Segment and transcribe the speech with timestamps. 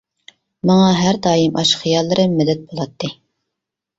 [0.69, 3.13] ماڭا ھەر دائىم ئاشۇ خىياللىرىم مەدەت بولاتتى.